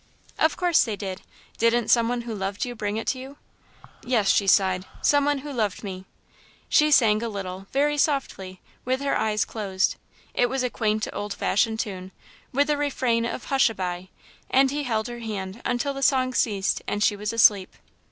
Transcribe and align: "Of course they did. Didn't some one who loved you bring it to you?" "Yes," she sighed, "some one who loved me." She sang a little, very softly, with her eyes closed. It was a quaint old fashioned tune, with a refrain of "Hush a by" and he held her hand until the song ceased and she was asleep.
"Of 0.39 0.57
course 0.57 0.83
they 0.83 0.95
did. 0.95 1.21
Didn't 1.59 1.89
some 1.89 2.09
one 2.09 2.21
who 2.21 2.33
loved 2.33 2.65
you 2.65 2.73
bring 2.73 2.97
it 2.97 3.05
to 3.09 3.19
you?" 3.19 3.37
"Yes," 4.03 4.31
she 4.33 4.47
sighed, 4.47 4.87
"some 5.03 5.25
one 5.25 5.37
who 5.45 5.53
loved 5.53 5.83
me." 5.83 6.05
She 6.69 6.89
sang 6.89 7.21
a 7.21 7.29
little, 7.29 7.67
very 7.71 7.99
softly, 7.99 8.61
with 8.83 8.99
her 9.01 9.15
eyes 9.15 9.45
closed. 9.45 9.97
It 10.33 10.49
was 10.49 10.63
a 10.63 10.71
quaint 10.71 11.07
old 11.13 11.35
fashioned 11.35 11.81
tune, 11.81 12.13
with 12.51 12.71
a 12.71 12.77
refrain 12.77 13.25
of 13.27 13.43
"Hush 13.43 13.69
a 13.69 13.75
by" 13.75 14.09
and 14.49 14.71
he 14.71 14.85
held 14.85 15.07
her 15.07 15.19
hand 15.19 15.61
until 15.65 15.93
the 15.93 16.01
song 16.01 16.33
ceased 16.33 16.81
and 16.87 17.03
she 17.03 17.15
was 17.15 17.31
asleep. 17.31 17.75